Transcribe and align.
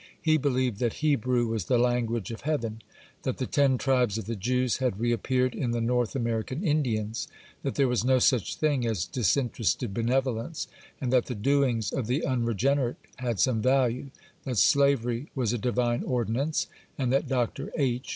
He 0.19 0.37
believed 0.37 0.79
that 0.79 0.93
Hebrew 1.05 1.45
was 1.45 1.65
the 1.65 1.77
language 1.77 2.31
of 2.31 2.41
heaven,—that 2.41 3.37
the 3.37 3.45
ten 3.45 3.77
tribes 3.77 4.17
of 4.17 4.25
the 4.25 4.35
Jews 4.35 4.77
had 4.77 4.99
reappeared 4.99 5.53
in 5.53 5.69
the 5.73 5.79
North 5.79 6.15
American 6.15 6.63
Indians,—that 6.63 7.75
there 7.75 7.87
was 7.87 8.03
no 8.03 8.17
such 8.17 8.55
thing 8.55 8.83
as 8.83 9.05
disinterested 9.05 9.93
benevolence, 9.93 10.67
and 10.99 11.13
that 11.13 11.27
the 11.27 11.35
doings 11.35 11.91
of 11.93 12.07
the 12.07 12.25
unregenerate 12.25 12.95
had 13.17 13.39
some 13.39 13.61
value,—that 13.61 14.57
slavery 14.57 15.27
was 15.35 15.53
a 15.53 15.59
divine 15.59 16.01
ordinance, 16.01 16.65
and 16.97 17.13
that 17.13 17.27
Dr. 17.27 17.71
H. 17.77 18.09